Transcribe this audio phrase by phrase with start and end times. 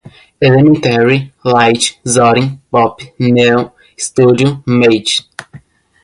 [0.41, 5.27] elementary, lite, zorin, pop, neon, studio, mate